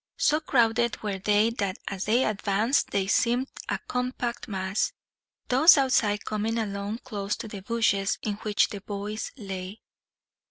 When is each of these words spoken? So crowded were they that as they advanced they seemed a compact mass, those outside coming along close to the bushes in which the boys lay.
So 0.17 0.39
crowded 0.39 1.03
were 1.03 1.19
they 1.19 1.51
that 1.59 1.77
as 1.87 2.05
they 2.05 2.25
advanced 2.25 2.89
they 2.89 3.05
seemed 3.05 3.49
a 3.69 3.77
compact 3.87 4.47
mass, 4.47 4.93
those 5.47 5.77
outside 5.77 6.25
coming 6.25 6.57
along 6.57 7.01
close 7.03 7.35
to 7.35 7.47
the 7.47 7.59
bushes 7.61 8.17
in 8.23 8.33
which 8.37 8.69
the 8.69 8.81
boys 8.81 9.31
lay. 9.37 9.81